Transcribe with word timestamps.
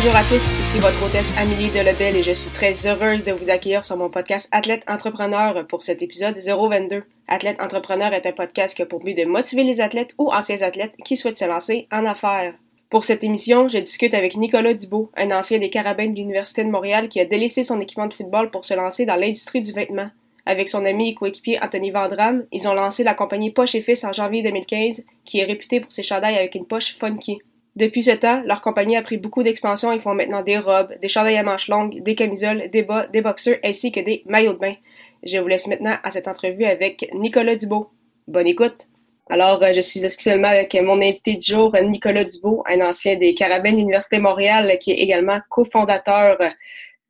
Bonjour 0.00 0.14
à 0.14 0.22
tous, 0.22 0.60
ici 0.60 0.78
votre 0.78 1.04
hôtesse 1.04 1.36
Amélie 1.36 1.70
Delebel 1.70 2.14
et 2.14 2.22
je 2.22 2.30
suis 2.30 2.50
très 2.50 2.86
heureuse 2.86 3.24
de 3.24 3.32
vous 3.32 3.50
accueillir 3.50 3.84
sur 3.84 3.96
mon 3.96 4.08
podcast 4.08 4.48
Athlète 4.52 4.84
Entrepreneur 4.86 5.66
pour 5.66 5.82
cet 5.82 6.02
épisode 6.02 6.38
022. 6.38 7.02
Athlète 7.26 7.60
Entrepreneur 7.60 8.12
est 8.12 8.24
un 8.24 8.30
podcast 8.30 8.76
qui 8.76 8.82
a 8.82 8.86
pour 8.86 9.00
but 9.00 9.14
de 9.14 9.24
motiver 9.24 9.64
les 9.64 9.80
athlètes 9.80 10.14
ou 10.16 10.30
anciens 10.30 10.62
athlètes 10.62 10.94
qui 11.04 11.16
souhaitent 11.16 11.36
se 11.36 11.46
lancer 11.46 11.88
en 11.90 12.06
affaires. 12.06 12.54
Pour 12.90 13.02
cette 13.04 13.24
émission, 13.24 13.68
je 13.68 13.78
discute 13.78 14.14
avec 14.14 14.36
Nicolas 14.36 14.74
Dubo, 14.74 15.10
un 15.16 15.32
ancien 15.32 15.58
des 15.58 15.68
Carabins 15.68 16.10
de 16.10 16.14
l'Université 16.14 16.62
de 16.62 16.70
Montréal 16.70 17.08
qui 17.08 17.18
a 17.18 17.24
délaissé 17.24 17.64
son 17.64 17.80
équipement 17.80 18.06
de 18.06 18.14
football 18.14 18.52
pour 18.52 18.64
se 18.64 18.74
lancer 18.74 19.04
dans 19.04 19.16
l'industrie 19.16 19.62
du 19.62 19.72
vêtement. 19.72 20.10
Avec 20.46 20.68
son 20.68 20.84
ami 20.84 21.08
et 21.08 21.14
coéquipier 21.14 21.58
Anthony 21.60 21.90
Vandram, 21.90 22.44
ils 22.52 22.68
ont 22.68 22.74
lancé 22.74 23.02
la 23.02 23.14
compagnie 23.14 23.50
Poche 23.50 23.74
et 23.74 23.82
Fils 23.82 24.04
en 24.04 24.12
janvier 24.12 24.44
2015, 24.44 25.04
qui 25.24 25.40
est 25.40 25.44
réputée 25.44 25.80
pour 25.80 25.90
ses 25.90 26.04
chandails 26.04 26.38
avec 26.38 26.54
une 26.54 26.66
poche 26.66 26.96
funky. 27.00 27.40
Depuis 27.78 28.02
ce 28.02 28.10
temps, 28.10 28.42
leur 28.44 28.60
compagnie 28.60 28.96
a 28.96 29.02
pris 29.02 29.18
beaucoup 29.18 29.44
d'expansion 29.44 29.92
et 29.92 30.00
font 30.00 30.12
maintenant 30.12 30.42
des 30.42 30.58
robes, 30.58 30.92
des 31.00 31.06
chandails 31.06 31.36
à 31.36 31.44
manches 31.44 31.68
longues, 31.68 32.02
des 32.02 32.16
camisoles, 32.16 32.70
des 32.70 32.82
bas, 32.82 33.06
des 33.06 33.22
boxeurs 33.22 33.58
ainsi 33.62 33.92
que 33.92 34.00
des 34.00 34.24
maillots 34.26 34.54
de 34.54 34.58
bain. 34.58 34.74
Je 35.22 35.38
vous 35.38 35.46
laisse 35.46 35.68
maintenant 35.68 35.94
à 36.02 36.10
cette 36.10 36.26
entrevue 36.26 36.64
avec 36.64 37.08
Nicolas 37.14 37.54
Dubo. 37.54 37.90
Bonne 38.26 38.48
écoute! 38.48 38.88
Alors, 39.30 39.62
euh, 39.62 39.72
je 39.72 39.80
suis 39.80 40.04
exclusivement 40.04 40.48
avec 40.48 40.74
mon 40.74 41.00
invité 41.00 41.34
du 41.34 41.52
jour, 41.52 41.72
Nicolas 41.80 42.24
Dubo, 42.24 42.64
un 42.66 42.80
ancien 42.80 43.14
des 43.14 43.32
Carabins 43.34 43.70
de 43.70 43.76
l'Université 43.76 44.18
Montréal, 44.18 44.76
qui 44.80 44.90
est 44.90 44.98
également 44.98 45.38
cofondateur 45.48 46.36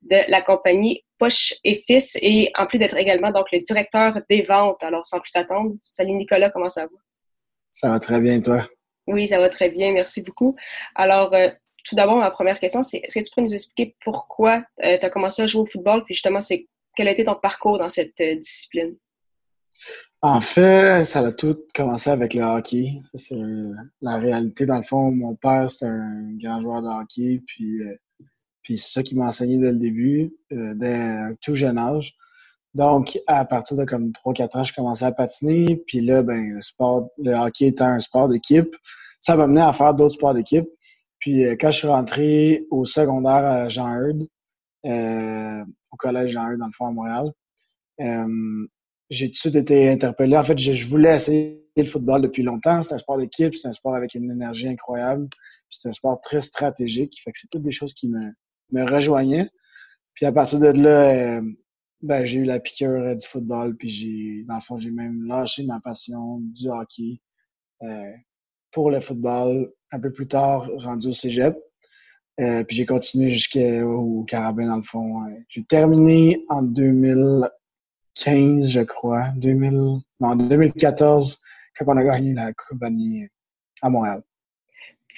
de 0.03 0.17
la 0.27 0.41
compagnie 0.43 1.03
Poche 1.17 1.55
et 1.63 1.83
Fils 1.87 2.15
et 2.21 2.51
en 2.55 2.67
plus 2.67 2.77
d'être 2.77 2.97
également 2.97 3.31
donc 3.31 3.47
le 3.51 3.61
directeur 3.61 4.21
des 4.29 4.43
ventes. 4.43 4.83
Alors, 4.83 5.03
sans 5.07 5.19
plus 5.19 5.35
attendre, 5.35 5.73
salut 5.91 6.13
Nicolas, 6.13 6.51
comment 6.51 6.69
ça 6.69 6.83
va? 6.83 6.97
Ça 7.71 7.89
va 7.89 7.99
très 7.99 8.21
bien, 8.21 8.39
toi? 8.39 8.67
Oui, 9.09 9.27
ça 9.27 9.39
va 9.39 9.49
très 9.49 9.71
bien. 9.71 9.91
Merci 9.91 10.21
beaucoup. 10.21 10.55
Alors, 10.93 11.33
euh, 11.33 11.49
tout 11.83 11.95
d'abord, 11.95 12.17
ma 12.17 12.29
première 12.29 12.59
question, 12.59 12.83
c'est 12.83 12.97
est-ce 12.97 13.19
que 13.19 13.25
tu 13.25 13.31
peux 13.35 13.41
nous 13.41 13.53
expliquer 13.53 13.95
pourquoi 14.05 14.63
euh, 14.83 14.97
tu 14.99 15.05
as 15.05 15.09
commencé 15.09 15.41
à 15.41 15.47
jouer 15.47 15.61
au 15.61 15.65
football, 15.65 16.03
puis 16.05 16.13
justement, 16.13 16.41
c'est 16.41 16.67
quel 16.95 17.07
a 17.07 17.11
été 17.11 17.23
ton 17.23 17.35
parcours 17.35 17.79
dans 17.79 17.89
cette 17.89 18.19
euh, 18.21 18.35
discipline? 18.35 18.95
En 20.21 20.41
fait, 20.41 21.05
ça 21.05 21.21
a 21.21 21.31
tout 21.31 21.57
commencé 21.73 22.11
avec 22.11 22.35
le 22.35 22.43
hockey. 22.43 22.89
C'est 23.15 23.35
la 24.01 24.17
réalité. 24.17 24.65
Dans 24.67 24.75
le 24.75 24.83
fond, 24.83 25.09
mon 25.09 25.35
père, 25.35 25.71
c'est 25.71 25.87
un 25.87 26.37
grand 26.37 26.61
joueur 26.61 26.81
de 26.83 26.87
hockey, 26.87 27.41
puis, 27.47 27.79
puis 28.61 28.77
c'est 28.77 28.91
ça 28.91 29.03
qui 29.03 29.15
m'a 29.15 29.27
enseigné 29.27 29.57
dès 29.57 29.71
le 29.71 29.79
début, 29.79 30.35
dès 30.51 30.93
un 30.93 31.33
tout 31.41 31.55
jeune 31.55 31.77
âge. 31.77 32.13
Donc, 32.75 33.17
à 33.27 33.45
partir 33.45 33.77
de 33.77 33.85
comme 33.85 34.11
3-4 34.11 34.57
ans, 34.59 34.63
je 34.63 34.73
commençais 34.73 35.05
à 35.05 35.11
patiner. 35.11 35.81
Puis 35.87 36.01
là, 36.01 36.21
ben, 36.21 36.53
le 36.53 36.61
sport, 36.61 37.09
le 37.17 37.33
hockey 37.33 37.67
étant 37.67 37.85
un 37.85 37.99
sport 37.99 38.29
d'équipe, 38.29 38.75
ça 39.19 39.35
m'a 39.35 39.47
mené 39.47 39.61
à 39.61 39.73
faire 39.73 39.93
d'autres 39.93 40.13
sports 40.13 40.33
d'équipe. 40.33 40.67
Puis 41.19 41.45
euh, 41.45 41.55
quand 41.59 41.71
je 41.71 41.77
suis 41.77 41.87
rentré 41.87 42.65
au 42.69 42.85
secondaire 42.85 43.45
à 43.45 43.69
Jean 43.69 43.89
Heard, 43.93 44.21
euh, 44.85 45.65
au 45.91 45.97
collège 45.97 46.31
Jean 46.31 46.47
Heard, 46.47 46.59
dans 46.59 46.67
le 46.67 46.71
fond, 46.71 46.85
à 46.87 46.91
Montréal, 46.91 47.31
euh, 48.01 48.67
j'ai 49.09 49.27
tout 49.27 49.33
de 49.33 49.37
suite 49.37 49.55
été 49.55 49.89
interpellé. 49.89 50.37
En 50.37 50.43
fait, 50.43 50.57
je, 50.57 50.85
voulais 50.85 51.15
essayer 51.15 51.65
le 51.75 51.83
football 51.83 52.21
depuis 52.21 52.43
longtemps. 52.43 52.81
C'est 52.83 52.93
un 52.93 52.97
sport 52.99 53.17
d'équipe, 53.17 53.55
c'est 53.55 53.67
un 53.67 53.73
sport 53.73 53.95
avec 53.95 54.13
une 54.13 54.31
énergie 54.31 54.67
incroyable. 54.67 55.27
C'est 55.69 55.89
un 55.89 55.91
sport 55.91 56.21
très 56.21 56.41
stratégique. 56.41 57.19
Fait 57.23 57.31
que 57.31 57.39
c'est 57.39 57.49
toutes 57.49 57.63
des 57.63 57.71
choses 57.71 57.93
qui 57.93 58.07
me, 58.07 58.31
me 58.71 58.83
rejoignaient. 58.89 59.49
Puis 60.13 60.25
à 60.25 60.31
partir 60.31 60.59
de 60.59 60.67
là, 60.67 61.41
ben, 62.01 62.25
j'ai 62.25 62.39
eu 62.39 62.45
la 62.45 62.59
piqûre 62.59 63.05
euh, 63.05 63.13
du 63.15 63.27
football, 63.27 63.75
puis 63.75 63.89
j'ai, 63.89 64.43
dans 64.45 64.55
le 64.55 64.61
fond, 64.61 64.77
j'ai 64.77 64.91
même 64.91 65.25
lâché 65.25 65.65
ma 65.65 65.79
passion 65.81 66.39
du 66.39 66.69
hockey 66.69 67.19
euh, 67.83 68.11
pour 68.71 68.91
le 68.91 68.99
football 68.99 69.71
un 69.91 69.99
peu 69.99 70.11
plus 70.11 70.27
tard, 70.27 70.69
rendu 70.77 71.07
au 71.09 71.13
cégep. 71.13 71.55
Euh, 72.39 72.63
puis 72.63 72.77
j'ai 72.77 72.85
continué 72.85 73.29
jusqu'au 73.29 74.23
Carabin, 74.25 74.67
dans 74.67 74.77
le 74.77 74.81
fond. 74.81 75.25
J'ai 75.49 75.65
terminé 75.65 76.41
en 76.47 76.61
2015, 76.61 78.69
je 78.69 78.81
crois. 78.81 79.27
2000, 79.35 79.71
non, 79.73 80.01
en 80.21 80.35
2014, 80.37 81.37
quand 81.77 81.85
on 81.87 81.97
a 81.97 82.03
gagné 82.03 82.33
la 82.33 82.53
Coupe 82.53 82.81
à 83.81 83.89
Montréal. 83.89 84.23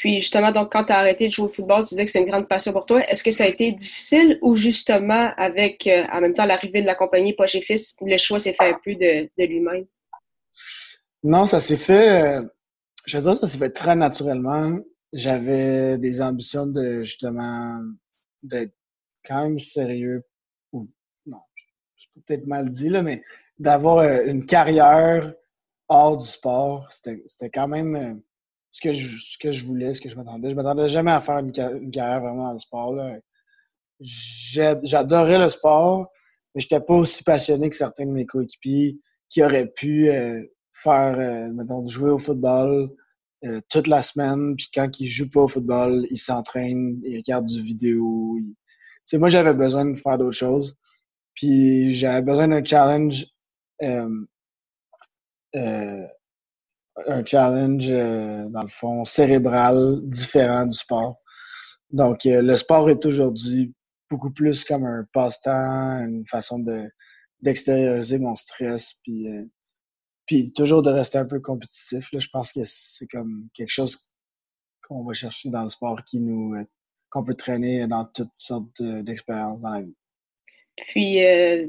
Puis 0.01 0.19
justement, 0.19 0.51
donc 0.51 0.71
quand 0.71 0.85
tu 0.85 0.93
as 0.93 0.97
arrêté 0.97 1.27
de 1.27 1.31
jouer 1.31 1.45
au 1.45 1.49
football, 1.49 1.83
tu 1.83 1.89
disais 1.89 2.05
que 2.05 2.09
c'est 2.09 2.21
une 2.21 2.25
grande 2.25 2.47
passion 2.47 2.73
pour 2.73 2.87
toi. 2.87 3.07
Est-ce 3.07 3.23
que 3.23 3.29
ça 3.29 3.43
a 3.43 3.47
été 3.47 3.71
difficile 3.71 4.39
ou 4.41 4.55
justement 4.55 5.31
avec 5.37 5.85
euh, 5.85 6.05
en 6.11 6.21
même 6.21 6.33
temps 6.33 6.45
l'arrivée 6.45 6.81
de 6.81 6.87
la 6.87 6.95
compagnie 6.95 7.35
Poche 7.35 7.53
et 7.53 7.61
Fils, 7.61 7.95
le 8.01 8.17
choix 8.17 8.39
s'est 8.39 8.55
fait 8.55 8.71
un 8.71 8.79
peu 8.83 8.95
de, 8.95 9.29
lui-même? 9.37 9.85
Non, 11.21 11.45
ça 11.45 11.59
s'est 11.59 11.77
fait. 11.77 12.23
Euh, 12.23 12.41
je 13.05 13.15
veux 13.15 13.23
dire, 13.25 13.35
ça 13.35 13.45
s'est 13.45 13.59
fait 13.59 13.69
très 13.69 13.95
naturellement. 13.95 14.75
J'avais 15.13 15.99
des 15.99 16.19
ambitions 16.19 16.65
de 16.65 17.03
justement 17.03 17.79
d'être 18.41 18.73
quand 19.23 19.43
même 19.43 19.59
sérieux. 19.59 20.23
Ou, 20.71 20.89
non, 21.27 21.37
c'est 21.95 22.23
peut-être 22.25 22.47
mal 22.47 22.71
dit, 22.71 22.89
là, 22.89 23.03
mais 23.03 23.21
d'avoir 23.59 23.97
euh, 23.97 24.23
une 24.25 24.47
carrière 24.47 25.31
hors 25.89 26.17
du 26.17 26.25
sport. 26.25 26.91
C'était 26.91 27.51
quand 27.51 27.67
même 27.67 28.23
ce 28.71 28.81
que 28.81 28.91
je, 28.93 29.17
ce 29.17 29.37
que 29.37 29.51
je 29.51 29.65
voulais, 29.65 29.93
ce 29.93 30.01
que 30.01 30.09
je 30.09 30.15
m'attendais. 30.15 30.49
Je 30.49 30.55
m'attendais 30.55 30.89
jamais 30.89 31.11
à 31.11 31.19
faire 31.19 31.39
une, 31.39 31.51
carrière 31.51 32.21
vraiment 32.21 32.47
dans 32.47 32.53
le 32.53 32.59
sport. 32.59 32.95
J'adorais 33.99 35.37
le 35.37 35.49
sport, 35.49 36.09
mais 36.55 36.61
j'étais 36.61 36.79
pas 36.79 36.95
aussi 36.95 37.23
passionné 37.23 37.69
que 37.69 37.75
certains 37.75 38.05
de 38.05 38.11
mes 38.11 38.25
coéquipiers 38.25 38.97
qui 39.29 39.43
auraient 39.43 39.67
pu 39.67 40.09
euh, 40.09 40.41
faire, 40.71 41.19
euh, 41.19 41.51
mettons, 41.53 41.85
jouer 41.85 42.09
au 42.09 42.17
football 42.17 42.89
euh, 43.45 43.59
toute 43.69 43.87
la 43.87 44.01
semaine, 44.01 44.55
puis 44.55 44.67
quand 44.73 44.99
ils 44.99 45.07
jouent 45.07 45.29
pas 45.29 45.41
au 45.41 45.47
football, 45.47 46.05
ils 46.09 46.17
s'entraînent, 46.17 47.01
ils 47.05 47.17
regardent 47.17 47.47
du 47.47 47.61
vidéo. 47.61 48.37
Sais, 49.05 49.17
moi, 49.17 49.29
j'avais 49.29 49.53
besoin 49.53 49.85
de 49.85 49.95
faire 49.95 50.17
d'autres 50.17 50.37
choses. 50.37 50.75
Puis 51.33 51.95
j'avais 51.95 52.21
besoin 52.21 52.47
d'un 52.47 52.63
challenge 52.63 53.25
euh, 55.55 56.07
un 57.07 57.23
challenge, 57.25 57.89
euh, 57.89 58.47
dans 58.49 58.61
le 58.61 58.67
fond, 58.67 59.03
cérébral 59.05 59.99
différent 60.03 60.65
du 60.65 60.77
sport. 60.77 61.17
Donc, 61.91 62.25
euh, 62.25 62.41
le 62.41 62.55
sport 62.55 62.89
est 62.89 63.05
aujourd'hui 63.05 63.73
beaucoup 64.09 64.31
plus 64.31 64.63
comme 64.63 64.85
un 64.85 65.03
passe-temps, 65.13 66.05
une 66.05 66.25
façon 66.27 66.59
de 66.59 66.89
d'extérioriser 67.41 68.19
mon 68.19 68.35
stress, 68.35 68.93
puis, 69.03 69.27
euh, 69.27 69.43
puis 70.27 70.53
toujours 70.53 70.83
de 70.83 70.91
rester 70.91 71.17
un 71.17 71.25
peu 71.25 71.39
compétitif. 71.39 72.11
Là. 72.11 72.19
Je 72.19 72.27
pense 72.31 72.53
que 72.53 72.59
c'est 72.63 73.07
comme 73.07 73.47
quelque 73.55 73.71
chose 73.71 74.11
qu'on 74.87 75.03
va 75.03 75.13
chercher 75.13 75.49
dans 75.49 75.63
le 75.63 75.69
sport 75.69 76.03
qui 76.05 76.19
nous 76.19 76.55
qu'on 77.09 77.23
peut 77.23 77.33
traîner 77.33 77.87
dans 77.87 78.05
toutes 78.05 78.29
sortes 78.35 78.81
d'expériences 78.81 79.59
dans 79.59 79.71
la 79.71 79.81
vie. 79.81 79.95
Puis, 80.89 81.17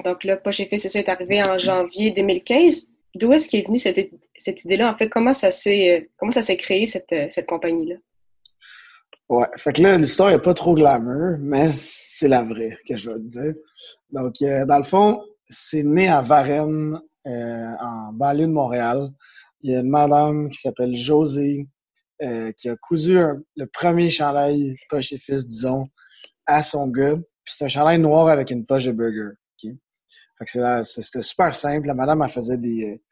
donc 0.04 0.24
là, 0.24 0.36
Poche 0.36 0.58
Fait, 0.58 0.76
c'est 0.76 0.88
ça, 0.90 0.98
est 0.98 1.08
arrivé 1.08 1.42
en 1.42 1.58
janvier 1.58 2.10
2015 2.10 2.91
d'où 3.14 3.32
est-ce 3.32 3.48
qu'est 3.48 3.66
venue 3.66 3.78
cette, 3.78 4.10
cette 4.36 4.64
idée-là? 4.64 4.92
En 4.92 4.96
fait, 4.96 5.08
comment 5.08 5.32
ça 5.32 5.50
s'est 5.50 6.10
comment 6.16 6.32
ça 6.32 6.42
s'est 6.42 6.56
créé 6.56 6.86
cette, 6.86 7.14
cette 7.30 7.46
compagnie-là? 7.46 7.96
Ouais, 9.28 9.46
fait 9.56 9.72
que 9.72 9.82
là, 9.82 9.96
l'histoire 9.96 10.30
n'est 10.30 10.38
pas 10.38 10.52
trop 10.52 10.74
glamour, 10.74 11.36
mais 11.38 11.70
c'est 11.72 12.28
la 12.28 12.42
vraie 12.42 12.76
que 12.86 12.96
je 12.96 13.08
vais 13.08 13.16
te 13.16 13.28
dire. 13.28 13.54
Donc, 14.10 14.34
euh, 14.42 14.66
dans 14.66 14.76
le 14.76 14.84
fond, 14.84 15.22
c'est 15.46 15.84
né 15.84 16.08
à 16.08 16.20
Varennes, 16.20 17.00
euh, 17.26 17.74
en 17.80 18.12
banlieue 18.12 18.46
de 18.46 18.52
Montréal. 18.52 19.08
Il 19.62 19.72
y 19.72 19.76
a 19.76 19.80
une 19.80 19.88
madame 19.88 20.50
qui 20.50 20.60
s'appelle 20.60 20.94
Josée, 20.94 21.66
euh, 22.22 22.52
qui 22.52 22.68
a 22.68 22.76
cousu 22.76 23.18
le 23.56 23.66
premier 23.66 24.10
chandail 24.10 24.76
poche 24.90 25.12
et 25.12 25.18
fils, 25.18 25.46
disons, 25.46 25.86
à 26.44 26.62
son 26.62 26.88
gars. 26.88 27.16
Puis 27.16 27.54
c'est 27.56 27.64
un 27.64 27.68
chandail 27.68 28.00
noir 28.00 28.28
avec 28.28 28.50
une 28.50 28.66
poche 28.66 28.84
de 28.84 28.92
burger. 28.92 29.34
C'était 30.48 31.22
super 31.22 31.54
simple. 31.54 31.86
La 31.86 31.94
madame, 31.94 32.22
elle 32.22 32.30
faisait 32.30 32.58
des, 32.58 33.02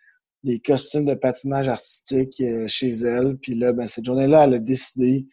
des 0.42 0.60
costumes 0.60 1.04
de 1.04 1.14
patinage 1.14 1.68
artistique 1.68 2.40
euh, 2.40 2.66
chez 2.66 2.88
elle. 2.88 3.36
Puis 3.36 3.54
là, 3.54 3.72
ben, 3.72 3.86
cette 3.88 4.04
journée-là, 4.04 4.44
elle 4.44 4.54
a 4.54 4.58
décidé 4.58 5.26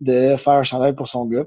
de 0.00 0.36
faire 0.36 0.54
un 0.54 0.62
chandail 0.62 0.94
pour 0.94 1.08
son 1.08 1.26
gars. 1.26 1.46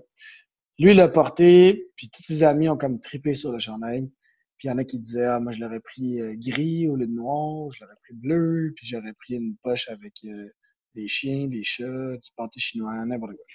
Lui, 0.80 0.92
il 0.92 0.98
l'a 0.98 1.08
porté, 1.08 1.92
puis 1.96 2.10
tous 2.10 2.24
ses 2.24 2.44
amis 2.44 2.70
ont 2.70 2.78
comme 2.78 3.00
tripé 3.00 3.36
sur 3.36 3.52
le 3.52 3.60
chandail. 3.60 4.10
Puis 4.58 4.68
il 4.68 4.72
y 4.72 4.72
en 4.72 4.78
a 4.78 4.84
qui 4.84 5.00
disaient, 5.00 5.26
ah, 5.26 5.40
moi, 5.40 5.52
je 5.52 5.60
l'aurais 5.60 5.80
pris 5.80 6.20
euh, 6.22 6.34
gris 6.38 6.88
au 6.88 6.96
lieu 6.96 7.08
de 7.08 7.12
noir, 7.12 7.70
je 7.72 7.84
l'aurais 7.84 7.98
pris 8.04 8.14
bleu, 8.16 8.74
puis 8.76 8.88
j'aurais 8.88 9.14
pris 9.14 9.36
une 9.36 9.56
poche 9.62 9.88
avec 9.90 10.14
euh, 10.26 10.50
des 10.96 11.08
chiens, 11.08 11.48
des 11.48 11.64
chats, 11.64 12.18
du 12.18 12.30
pâté 12.36 12.60
chinois, 12.60 13.06
n'importe 13.06 13.36
quoi. 13.36 13.46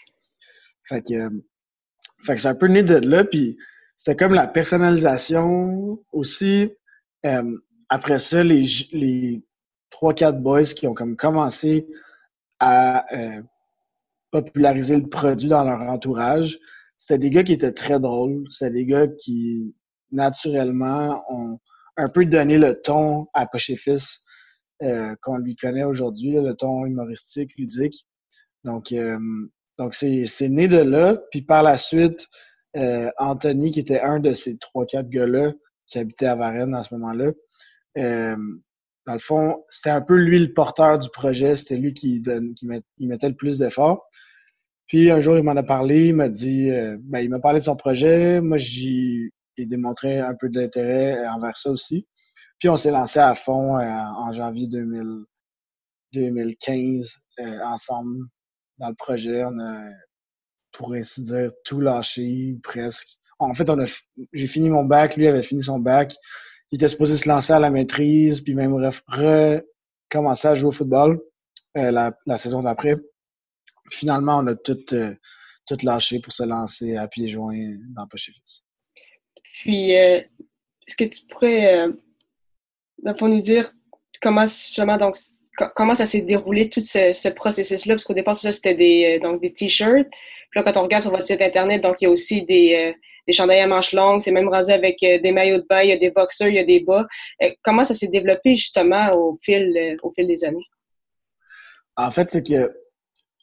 Fait 0.83 1.03
que, 1.03 1.29
fait 2.25 2.35
que 2.35 2.41
c'est 2.41 2.49
un 2.49 2.55
peu 2.55 2.67
né 2.67 2.83
de 2.83 2.95
là, 2.95 3.25
puis 3.25 3.56
c'était 3.99 4.15
comme 4.15 4.33
la 4.33 4.47
personnalisation 4.47 5.99
aussi. 6.12 6.71
Euh, 7.27 7.59
après 7.89 8.21
ça, 8.21 8.45
les, 8.45 8.65
les 8.93 9.43
3-4 9.91 10.41
boys 10.41 10.62
qui 10.62 10.87
ont 10.87 10.95
comme 10.95 11.17
commencé 11.17 11.89
à 12.61 13.05
euh, 13.12 13.43
populariser 14.31 14.97
le 14.97 15.09
produit 15.09 15.49
dans 15.49 15.65
leur 15.65 15.83
entourage, 15.83 16.61
c'était 16.97 17.19
des 17.19 17.31
gars 17.31 17.43
qui 17.43 17.55
étaient 17.55 17.73
très 17.73 17.99
drôles. 17.99 18.45
C'était 18.50 18.71
des 18.71 18.87
gars 18.87 19.09
qui, 19.09 19.75
naturellement, 20.12 21.21
ont 21.29 21.59
un 21.97 22.09
peu 22.09 22.25
donné 22.25 22.56
le 22.56 22.81
ton 22.81 23.27
à 23.35 23.47
Poche 23.47 23.73
Fils 23.75 24.21
euh, 24.85 25.17
qu'on 25.23 25.39
lui 25.39 25.56
connaît 25.56 25.83
aujourd'hui, 25.83 26.35
le 26.35 26.55
ton 26.55 26.87
humoristique, 26.87 27.50
ludique. 27.59 28.06
Donc, 28.62 28.93
euh, 28.93 29.19
donc 29.77 29.97
c'est 29.97 30.49
né 30.49 30.69
de 30.69 30.79
là. 30.79 31.17
Puis 31.33 31.43
par 31.43 31.65
la 31.65 31.77
suite, 31.77 32.29
euh, 32.78 33.10
Anthony, 33.19 33.70
qui 33.72 33.80
était 33.80 34.00
un 34.00 34.20
de 34.20 34.32
ces 34.32 34.56
trois, 34.56 34.86
quatre 34.86 35.08
gars-là, 35.08 35.52
qui 35.86 35.98
habitait 35.98 36.26
à 36.26 36.34
Varennes 36.34 36.75
à 36.75 36.82
ce 36.82 36.94
moment-là, 36.94 37.32
dans 39.08 39.14
le 39.14 39.20
fond, 39.20 39.64
c'était 39.70 39.88
un 39.88 40.02
peu 40.02 40.16
lui 40.16 40.38
le 40.38 40.52
porteur 40.52 40.98
du 40.98 41.08
projet. 41.08 41.56
C'était 41.56 41.78
lui 41.78 41.94
qui, 41.94 42.20
donne, 42.20 42.52
qui 42.52 42.66
mettait 43.06 43.28
le 43.30 43.34
plus 43.34 43.58
d'efforts. 43.58 44.06
Puis 44.86 45.10
un 45.10 45.20
jour, 45.20 45.38
il 45.38 45.44
m'en 45.44 45.56
a 45.56 45.62
parlé, 45.62 46.08
il 46.08 46.14
m'a 46.14 46.28
dit, 46.28 46.70
euh, 46.70 46.98
ben, 47.00 47.20
il 47.20 47.30
m'a 47.30 47.38
parlé 47.38 47.60
de 47.60 47.64
son 47.64 47.76
projet. 47.76 48.42
Moi, 48.42 48.58
j'y 48.58 49.30
ai 49.56 49.64
démontré 49.64 50.19
un 50.19 50.34
peu 50.34 50.50
d'intérêt 50.50 51.26
envers 51.28 51.56
ça 51.56 51.70
aussi. 51.70 52.06
Puis 52.58 52.69
on 52.69 52.76
s'est 52.76 52.90
lancé 52.90 53.19
à 53.19 53.34
fond 53.34 53.78
euh, 53.78 53.82
en 53.82 54.32
janvier 54.32 54.66
2000, 54.66 55.25
2015 56.12 57.16
euh, 57.40 57.60
ensemble 57.64 58.16
dans 58.76 58.88
le 58.88 58.94
projet. 58.94 59.42
On 59.44 59.58
a, 59.58 59.90
pour 60.78 60.94
ainsi 60.94 61.22
dire, 61.25 61.50
tout 61.64 61.80
lâché 61.80 62.58
presque. 62.62 63.19
En 63.38 63.52
fait, 63.52 63.69
on 63.69 63.78
a, 63.78 63.86
j'ai 64.32 64.46
fini 64.46 64.70
mon 64.70 64.84
bac, 64.84 65.16
lui 65.16 65.26
avait 65.26 65.42
fini 65.42 65.62
son 65.62 65.78
bac. 65.78 66.14
Il 66.70 66.76
était 66.76 66.88
supposé 66.88 67.16
se 67.16 67.28
lancer 67.28 67.52
à 67.52 67.58
la 67.58 67.70
maîtrise, 67.70 68.40
puis 68.40 68.54
même 68.54 68.72
recommencer 68.75 70.48
à 70.48 70.54
jouer 70.54 70.69
au 70.69 70.72
football 70.72 71.20
la, 71.75 72.12
la 72.26 72.38
saison 72.38 72.62
d'après 72.62 72.96
finalement, 73.90 74.38
on 74.38 74.46
a 74.46 74.54
tout, 74.54 74.78
euh, 74.92 75.14
tout 75.66 75.76
lâché 75.82 76.20
pour 76.20 76.32
se 76.32 76.42
lancer 76.44 76.96
à 76.96 77.08
pieds 77.08 77.28
joints 77.28 77.76
dans 77.94 78.06
Poche 78.06 78.30
Puis, 79.62 79.96
euh, 79.96 80.20
est-ce 80.86 80.96
que 80.96 81.04
tu 81.04 81.26
pourrais, 81.26 81.88
euh, 81.88 81.92
nous 83.20 83.40
dire 83.40 83.72
comment, 84.20 84.46
justement, 84.46 84.96
donc, 84.96 85.16
comment 85.75 85.94
ça 85.94 86.06
s'est 86.06 86.20
déroulé 86.20 86.69
tout 86.69 86.82
ce, 86.82 87.28
processus-là? 87.28 87.94
Parce 87.94 88.05
qu'au 88.05 88.14
départ, 88.14 88.37
ça, 88.37 88.52
c'était 88.52 88.75
des, 88.75 89.19
donc, 89.20 89.40
des 89.40 89.52
t-shirts. 89.52 90.08
Puis 90.50 90.60
là, 90.60 90.62
quand 90.62 90.78
on 90.81 90.84
regarde 90.84 91.02
sur 91.02 91.10
votre 91.10 91.26
site 91.26 91.43
Internet, 91.43 91.82
donc, 91.82 92.00
il 92.00 92.05
y 92.05 92.06
a 92.06 92.10
aussi 92.10 92.43
des, 92.43 92.94
des 93.26 93.32
chandails 93.32 93.60
à 93.60 93.66
manches 93.66 93.93
longues. 93.93 94.20
C'est 94.20 94.32
même 94.32 94.49
rendu 94.49 94.70
avec 94.70 94.99
des 95.00 95.32
maillots 95.32 95.58
de 95.58 95.66
bain, 95.69 95.82
il 95.82 95.90
y 95.90 95.93
a 95.93 95.99
des 95.99 96.10
boxers, 96.10 96.49
il 96.49 96.55
y 96.55 96.58
a 96.58 96.64
des 96.64 96.81
bas. 96.81 97.06
comment 97.62 97.84
ça 97.84 97.94
s'est 97.94 98.08
développé, 98.08 98.55
justement, 98.55 99.12
au 99.14 99.38
fil, 99.43 99.99
au 100.02 100.12
fil 100.12 100.26
des 100.26 100.44
années? 100.44 100.64
En 101.96 102.11
fait, 102.11 102.31
c'est 102.31 102.46
que 102.46 102.72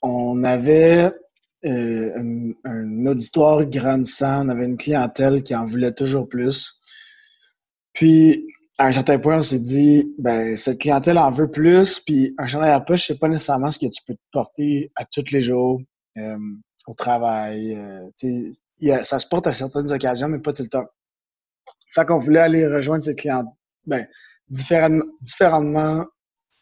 on 0.02 0.44
avait 0.44 1.10
euh, 1.64 2.52
un, 2.64 3.06
auditoire 3.06 3.64
grandissant, 3.66 4.46
on 4.46 4.48
avait 4.50 4.66
une 4.66 4.76
clientèle 4.76 5.42
qui 5.42 5.54
en 5.54 5.64
voulait 5.64 5.92
toujours 5.92 6.28
plus. 6.28 6.80
Puis, 7.92 8.46
à 8.78 8.86
un 8.86 8.92
certain 8.92 9.18
point, 9.18 9.38
on 9.38 9.42
s'est 9.42 9.58
dit, 9.58 10.14
ben, 10.18 10.56
cette 10.56 10.80
clientèle 10.80 11.18
en 11.18 11.30
veut 11.30 11.50
plus, 11.50 12.00
puis 12.00 12.34
un 12.38 12.46
chandail 12.46 12.72
à 12.72 12.80
poche, 12.80 13.06
c'est 13.06 13.18
pas 13.18 13.28
nécessairement 13.28 13.70
ce 13.70 13.78
que 13.78 13.86
tu 13.86 14.02
peux 14.06 14.14
te 14.14 14.20
porter 14.32 14.92
à 14.96 15.04
tous 15.04 15.30
les 15.32 15.40
jours, 15.40 15.80
euh, 16.18 16.38
au 16.86 16.94
travail. 16.94 17.74
Euh, 17.74 19.02
ça 19.02 19.18
se 19.18 19.26
porte 19.26 19.46
à 19.46 19.52
certaines 19.52 19.90
occasions, 19.92 20.28
mais 20.28 20.40
pas 20.40 20.52
tout 20.52 20.62
le 20.62 20.68
temps. 20.68 20.86
Fait 21.90 22.04
qu'on 22.04 22.18
voulait 22.18 22.40
aller 22.40 22.66
rejoindre 22.66 23.02
cette 23.02 23.18
clientèle, 23.18 23.52
ben, 23.86 24.06
différemment, 24.48 25.04
différemment 25.20 26.04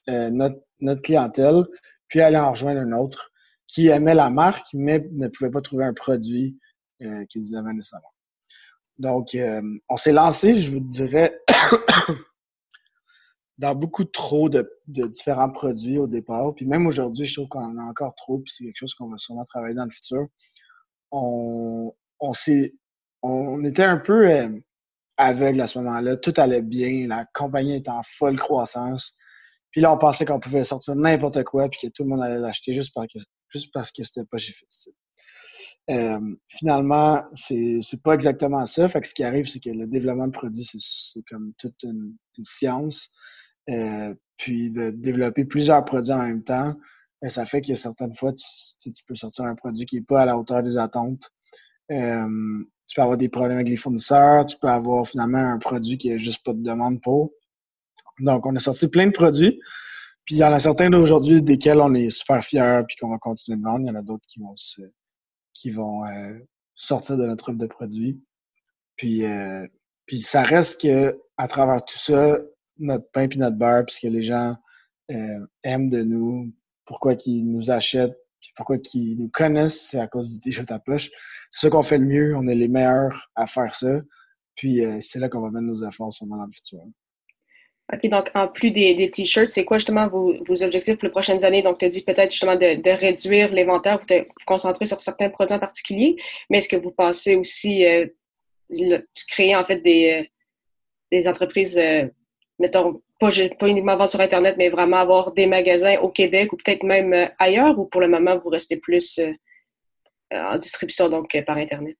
notre, 0.06 0.60
notre 0.80 1.02
clientèle, 1.02 1.64
puis 2.08 2.20
aller 2.20 2.38
en 2.38 2.52
rejoindre 2.52 2.80
un 2.80 2.92
autre 2.92 3.32
qui 3.66 3.88
aimait 3.88 4.14
la 4.14 4.30
marque, 4.30 4.66
mais 4.74 5.04
ne 5.12 5.28
pouvait 5.28 5.50
pas 5.50 5.60
trouver 5.60 5.84
un 5.84 5.94
produit 5.94 6.56
euh, 7.02 7.24
qu'ils 7.26 7.54
aimaient 7.54 7.72
nécessairement. 7.72 8.13
Donc, 8.98 9.34
euh, 9.34 9.62
on 9.88 9.96
s'est 9.96 10.12
lancé, 10.12 10.56
je 10.56 10.70
vous 10.70 10.80
dirais, 10.80 11.40
dans 13.58 13.74
beaucoup 13.74 14.04
trop 14.04 14.48
de, 14.48 14.70
différents 14.86 15.50
produits 15.50 15.98
au 15.98 16.06
départ. 16.06 16.54
Puis 16.54 16.66
même 16.66 16.86
aujourd'hui, 16.86 17.26
je 17.26 17.34
trouve 17.34 17.48
qu'on 17.48 17.64
en 17.64 17.78
a 17.78 17.82
encore 17.82 18.14
trop, 18.14 18.38
puis 18.38 18.52
c'est 18.54 18.64
quelque 18.64 18.78
chose 18.78 18.94
qu'on 18.94 19.10
va 19.10 19.18
sûrement 19.18 19.44
travailler 19.44 19.74
dans 19.74 19.84
le 19.84 19.90
futur. 19.90 20.26
On, 21.10 21.92
on 22.20 22.34
s'est, 22.34 22.70
on 23.22 23.64
était 23.64 23.84
un 23.84 23.98
peu 23.98 24.30
euh, 24.30 24.48
aveugle 25.16 25.60
à 25.60 25.66
ce 25.66 25.78
moment-là. 25.78 26.16
Tout 26.16 26.34
allait 26.36 26.62
bien, 26.62 27.08
la 27.08 27.24
compagnie 27.34 27.76
était 27.76 27.90
en 27.90 28.02
folle 28.02 28.36
croissance. 28.36 29.14
Puis 29.70 29.80
là, 29.80 29.92
on 29.92 29.98
pensait 29.98 30.24
qu'on 30.24 30.40
pouvait 30.40 30.64
sortir 30.64 30.94
n'importe 30.94 31.42
quoi, 31.42 31.68
puis 31.68 31.80
que 31.82 31.92
tout 31.92 32.04
le 32.04 32.10
monde 32.10 32.22
allait 32.22 32.38
l'acheter 32.38 32.72
juste 32.72 32.92
parce 32.94 33.08
que 33.08 33.18
juste 33.48 33.70
parce 33.72 33.92
c'était 33.94 34.24
pas 34.24 34.38
chez 34.38 34.52
Euh, 35.90 36.20
finalement, 36.48 37.22
c'est, 37.34 37.80
pas 38.02 38.14
exactement 38.14 38.64
ça. 38.66 38.88
Fait 38.88 39.00
que 39.00 39.08
ce 39.08 39.14
qui 39.14 39.24
arrive, 39.24 39.46
c'est 39.46 39.60
que 39.60 39.70
le 39.70 39.86
développement 39.86 40.26
de 40.26 40.32
produits, 40.32 40.64
c'est, 40.64 41.22
comme 41.28 41.52
toute 41.58 41.82
une, 41.82 42.16
science. 42.42 43.08
Euh, 43.70 44.14
puis 44.36 44.70
de 44.70 44.90
développer 44.90 45.44
plusieurs 45.44 45.84
produits 45.84 46.12
en 46.12 46.22
même 46.22 46.42
temps, 46.42 46.74
ben, 47.22 47.30
ça 47.30 47.44
fait 47.46 47.62
que 47.62 47.74
certaines 47.74 48.14
fois, 48.14 48.32
tu, 48.32 48.92
tu, 48.92 49.04
peux 49.06 49.14
sortir 49.14 49.44
un 49.44 49.54
produit 49.54 49.86
qui 49.86 49.98
est 49.98 50.06
pas 50.06 50.22
à 50.22 50.26
la 50.26 50.36
hauteur 50.36 50.62
des 50.62 50.76
attentes. 50.76 51.30
Euh, 51.90 52.64
tu 52.86 52.96
peux 52.96 53.02
avoir 53.02 53.16
des 53.16 53.28
problèmes 53.28 53.56
avec 53.56 53.68
les 53.68 53.76
fournisseurs, 53.76 54.44
tu 54.46 54.56
peux 54.60 54.68
avoir 54.68 55.06
finalement 55.06 55.38
un 55.38 55.58
produit 55.58 55.96
qui 55.98 56.12
a 56.12 56.18
juste 56.18 56.44
pas 56.44 56.52
de 56.52 56.62
demande 56.62 57.00
pour. 57.00 57.32
Donc, 58.20 58.46
on 58.46 58.54
a 58.54 58.58
sorti 58.58 58.88
plein 58.88 59.06
de 59.06 59.12
produits. 59.12 59.60
Puis 60.24 60.36
il 60.36 60.38
y 60.38 60.44
en 60.44 60.52
a 60.52 60.58
certains 60.58 60.88
d'aujourd'hui 60.88 61.42
desquels 61.42 61.80
on 61.80 61.94
est 61.94 62.10
super 62.10 62.42
fiers 62.42 62.80
puis 62.88 62.96
qu'on 62.96 63.10
va 63.10 63.18
continuer 63.18 63.58
de 63.58 63.62
vendre. 63.62 63.80
Il 63.84 63.88
y 63.88 63.90
en 63.90 63.96
a 63.98 64.02
d'autres 64.02 64.24
qui 64.26 64.40
vont 64.40 64.54
se, 64.54 64.80
qui 65.54 65.70
vont 65.70 66.04
euh, 66.04 66.34
sortir 66.74 67.16
de 67.16 67.26
notre 67.26 67.48
offre 67.48 67.58
de 67.58 67.66
produits. 67.66 68.22
Puis, 68.96 69.24
euh, 69.24 69.66
puis 70.06 70.20
ça 70.20 70.42
reste 70.42 70.82
que 70.82 71.18
à 71.36 71.48
travers 71.48 71.84
tout 71.84 71.98
ça, 71.98 72.38
notre 72.78 73.10
pain 73.10 73.28
puis 73.28 73.38
notre 73.38 73.56
beurre, 73.56 73.84
puisque 73.86 74.02
les 74.02 74.22
gens 74.22 74.54
euh, 75.10 75.46
aiment 75.62 75.88
de 75.88 76.02
nous, 76.02 76.52
pourquoi 76.84 77.14
qu'ils 77.14 77.48
nous 77.50 77.70
achètent, 77.70 78.16
puis 78.40 78.50
pourquoi 78.56 78.78
qu'ils 78.78 79.18
nous 79.18 79.30
connaissent, 79.30 79.88
c'est 79.88 80.00
à 80.00 80.06
cause 80.06 80.34
du 80.34 80.40
t-shirt 80.40 80.70
à 80.70 80.78
poche. 80.78 81.10
C'est 81.50 81.66
ça 81.66 81.70
qu'on 81.70 81.82
fait 81.82 81.98
le 81.98 82.06
mieux. 82.06 82.36
On 82.36 82.46
est 82.46 82.54
les 82.54 82.68
meilleurs 82.68 83.30
à 83.34 83.46
faire 83.46 83.72
ça. 83.72 84.00
Puis 84.54 84.82
c'est 85.00 85.18
là 85.18 85.28
qu'on 85.28 85.40
va 85.40 85.50
mettre 85.50 85.64
nos 85.64 85.88
efforts 85.88 86.12
sur 86.12 86.26
dans 86.26 86.44
le 86.44 86.52
futur. 86.52 86.84
OK, 87.92 88.08
donc 88.08 88.30
en 88.34 88.48
plus 88.48 88.70
des, 88.70 89.10
t-shirts, 89.10 89.48
c'est 89.48 89.64
quoi 89.64 89.76
justement 89.76 90.08
vos, 90.08 90.62
objectifs 90.62 90.96
pour 90.96 91.04
les 91.04 91.10
prochaines 91.10 91.44
années? 91.44 91.60
Donc, 91.62 91.78
tu 91.78 91.84
as 91.84 91.90
dit 91.90 92.02
peut-être 92.02 92.30
justement 92.30 92.56
de, 92.56 92.90
réduire 92.98 93.52
l'inventaire, 93.52 93.98
vous 93.98 94.16
vous 94.16 94.44
concentrer 94.46 94.86
sur 94.86 95.00
certains 95.00 95.28
produits 95.28 95.54
en 95.54 95.58
particulier, 95.58 96.16
mais 96.48 96.58
est-ce 96.58 96.68
que 96.68 96.76
vous 96.76 96.92
pensez 96.92 97.36
aussi 97.36 97.84
euh, 97.84 98.06
créer 99.28 99.54
en 99.54 99.64
fait 99.64 99.80
des, 99.80 100.26
euh, 101.12 101.28
entreprises, 101.28 101.76
euh, 101.76 102.06
mettons, 102.58 103.02
pas, 103.20 103.28
pas, 103.58 103.68
uniquement 103.68 103.96
vendre 103.96 104.10
sur 104.10 104.20
Internet, 104.20 104.56
mais 104.56 104.70
vraiment 104.70 104.96
avoir 104.96 105.32
des 105.32 105.46
magasins 105.46 105.98
au 105.98 106.08
Québec 106.08 106.54
ou 106.54 106.56
peut-être 106.56 106.84
même 106.84 107.30
ailleurs, 107.38 107.78
ou 107.78 107.84
pour 107.84 108.00
le 108.00 108.08
moment, 108.08 108.38
vous 108.38 108.48
restez 108.48 108.78
plus 108.78 109.20
en 110.32 110.56
distribution, 110.56 111.10
donc 111.10 111.36
par 111.46 111.58
Internet? 111.58 111.98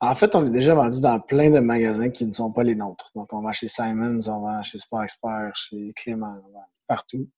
En 0.00 0.14
fait, 0.14 0.34
on 0.34 0.46
est 0.46 0.50
déjà 0.50 0.74
vendu 0.74 1.00
dans 1.00 1.20
plein 1.20 1.50
de 1.50 1.60
magasins 1.60 2.10
qui 2.10 2.26
ne 2.26 2.32
sont 2.32 2.52
pas 2.52 2.62
les 2.62 2.74
nôtres. 2.74 3.10
Donc, 3.14 3.32
on 3.32 3.42
va 3.42 3.52
chez 3.52 3.68
Simons, 3.68 4.20
on 4.28 4.42
va 4.42 4.62
chez 4.62 4.78
Sport 4.78 5.02
Expert, 5.02 5.54
chez 5.56 5.92
Clément, 5.96 6.40
partout. 6.88 7.28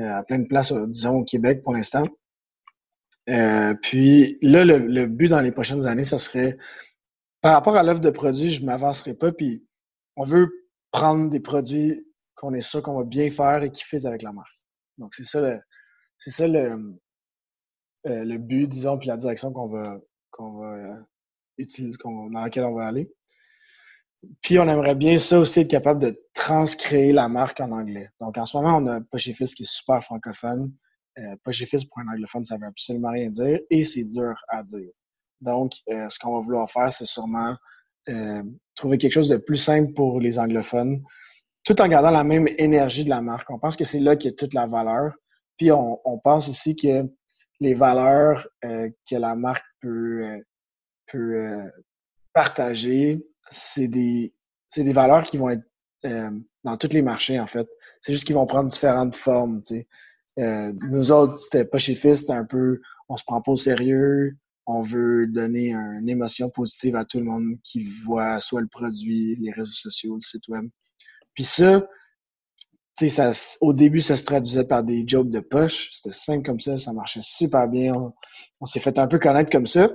Euh, 0.00 0.14
à 0.14 0.22
plein 0.22 0.38
de 0.38 0.46
places, 0.46 0.72
euh, 0.72 0.86
disons, 0.86 1.18
au 1.20 1.24
Québec 1.24 1.62
pour 1.62 1.72
l'instant. 1.72 2.04
Euh, 3.30 3.74
puis 3.80 4.36
là, 4.42 4.64
le, 4.64 5.06
but 5.06 5.28
dans 5.28 5.40
les 5.40 5.52
prochaines 5.52 5.86
années, 5.86 6.04
ça 6.04 6.18
serait, 6.18 6.58
par 7.40 7.54
rapport 7.54 7.76
à 7.76 7.82
l'offre 7.82 8.00
de 8.00 8.10
produits, 8.10 8.50
je 8.50 8.60
ne 8.60 8.66
m'avancerai 8.66 9.14
pas. 9.14 9.32
Puis 9.32 9.64
on 10.16 10.24
veut 10.24 10.48
prendre 10.90 11.30
des 11.30 11.40
produits 11.40 12.06
qu'on 12.34 12.52
est 12.54 12.60
sûr 12.60 12.82
qu'on 12.82 12.96
va 12.96 13.04
bien 13.04 13.30
faire 13.30 13.62
et 13.62 13.70
qui 13.70 13.84
fit 13.84 14.04
avec 14.06 14.22
la 14.22 14.32
marque. 14.32 14.56
Donc, 14.98 15.14
c'est 15.14 15.24
ça 15.24 15.40
le, 15.40 15.60
c'est 16.18 16.30
ça 16.30 16.48
le, 16.48 16.98
le 18.04 18.38
but, 18.38 18.66
disons, 18.68 18.98
puis 18.98 19.08
la 19.08 19.16
direction 19.16 19.52
qu'on 19.52 19.68
va, 19.68 19.98
qu'on 20.30 20.58
va 20.58 20.96
dans 22.04 22.40
laquelle 22.40 22.64
on 22.64 22.74
va 22.74 22.86
aller. 22.86 23.10
Puis 24.42 24.58
on 24.58 24.68
aimerait 24.68 24.94
bien 24.94 25.18
ça 25.18 25.38
aussi 25.38 25.60
être 25.60 25.70
capable 25.70 26.02
de 26.02 26.20
transcréer 26.34 27.12
la 27.12 27.28
marque 27.28 27.60
en 27.60 27.72
anglais. 27.72 28.08
Donc 28.20 28.36
en 28.36 28.44
ce 28.44 28.56
moment, 28.56 28.76
on 28.76 28.86
a 28.86 29.00
Pochefis 29.00 29.54
qui 29.54 29.62
est 29.62 29.70
super 29.70 30.02
francophone. 30.02 30.74
Euh, 31.18 31.36
pour 31.42 31.98
un 31.98 32.12
anglophone, 32.12 32.44
ça 32.44 32.56
veut 32.56 32.66
absolument 32.66 33.10
rien 33.10 33.30
dire 33.30 33.58
et 33.68 33.82
c'est 33.82 34.04
dur 34.04 34.34
à 34.48 34.62
dire. 34.62 34.90
Donc, 35.40 35.72
euh, 35.88 36.08
ce 36.08 36.18
qu'on 36.18 36.36
va 36.36 36.40
vouloir 36.40 36.70
faire, 36.70 36.92
c'est 36.92 37.06
sûrement 37.06 37.56
euh, 38.08 38.42
trouver 38.74 38.98
quelque 38.98 39.12
chose 39.12 39.28
de 39.28 39.36
plus 39.36 39.56
simple 39.56 39.92
pour 39.94 40.20
les 40.20 40.38
anglophones, 40.38 41.02
tout 41.64 41.80
en 41.80 41.88
gardant 41.88 42.10
la 42.10 42.24
même 42.24 42.48
énergie 42.58 43.04
de 43.04 43.10
la 43.10 43.22
marque. 43.22 43.50
On 43.50 43.58
pense 43.58 43.76
que 43.76 43.84
c'est 43.84 44.00
là 44.00 44.16
qu'il 44.16 44.30
y 44.30 44.34
a 44.34 44.36
toute 44.36 44.54
la 44.54 44.66
valeur. 44.66 45.14
Puis 45.56 45.72
on, 45.72 45.98
on 46.04 46.18
pense 46.18 46.48
aussi 46.48 46.76
que 46.76 47.04
les 47.58 47.74
valeurs 47.74 48.46
que 48.62 49.16
la 49.16 49.34
marque 49.34 49.64
peut, 49.80 50.40
peut 51.10 51.70
partager, 52.32 53.24
c'est 53.50 53.88
des, 53.88 54.32
des 54.76 54.92
valeurs 54.92 55.24
qui 55.24 55.36
vont 55.36 55.50
être 55.50 55.64
dans 56.64 56.76
tous 56.76 56.92
les 56.92 57.02
marchés, 57.02 57.38
en 57.38 57.46
fait. 57.46 57.68
C'est 58.00 58.12
juste 58.12 58.24
qu'ils 58.24 58.36
vont 58.36 58.46
prendre 58.46 58.70
différentes 58.70 59.14
formes. 59.14 59.60
Euh, 60.38 60.72
nous 60.88 61.12
autres, 61.12 61.38
c'était 61.38 61.64
pas 61.64 61.78
chez 61.78 61.94
Fils, 61.94 62.20
c'était 62.20 62.32
un 62.32 62.44
peu, 62.44 62.80
on 63.08 63.16
se 63.16 63.24
prend 63.24 63.42
pas 63.42 63.52
au 63.52 63.56
sérieux, 63.56 64.36
on 64.66 64.82
veut 64.82 65.26
donner 65.26 65.72
une 65.72 66.08
émotion 66.08 66.48
positive 66.48 66.96
à 66.96 67.04
tout 67.04 67.18
le 67.18 67.24
monde 67.24 67.56
qui 67.64 67.84
voit 67.84 68.40
soit 68.40 68.60
le 68.60 68.68
produit, 68.68 69.36
les 69.40 69.52
réseaux 69.52 69.72
sociaux, 69.72 70.14
le 70.14 70.22
site 70.22 70.46
web. 70.48 70.66
Puis 71.34 71.44
ça, 71.44 71.82
au 73.60 73.72
début, 73.72 74.00
ça 74.00 74.16
se 74.16 74.24
traduisait 74.24 74.64
par 74.64 74.82
des 74.82 75.04
jokes 75.06 75.30
de 75.30 75.40
poche. 75.40 75.90
C'était 75.92 76.14
simple 76.14 76.44
comme 76.44 76.60
ça, 76.60 76.78
ça 76.78 76.92
marchait 76.92 77.20
super 77.22 77.66
bien. 77.68 78.12
On, 78.60 78.66
s'est 78.66 78.80
fait 78.80 78.98
un 78.98 79.06
peu 79.06 79.18
connaître 79.18 79.50
comme 79.50 79.66
ça. 79.66 79.90